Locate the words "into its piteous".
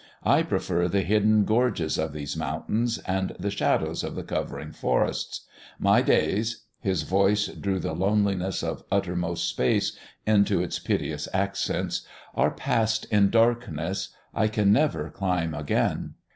10.25-11.27